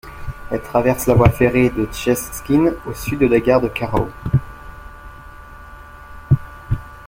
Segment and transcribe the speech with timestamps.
[0.49, 4.09] Elle traverse la voie ferrée de Szczecin au sud de la gare de Karow.